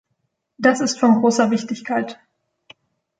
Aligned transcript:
Das 0.57 0.81
ist 0.81 0.99
von 0.99 1.21
großer 1.21 1.51
Wichtigkeit. 1.51 2.17